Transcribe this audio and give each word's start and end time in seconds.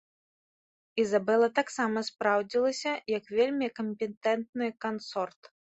Ізабела 1.03 1.49
таксама 1.59 2.05
спраўдзілася 2.09 2.91
як 3.17 3.33
вельмі 3.39 3.67
кампетэнтны 3.83 4.77
кансорт. 4.85 5.41